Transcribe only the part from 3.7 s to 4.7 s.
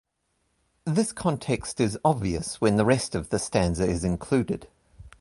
is included.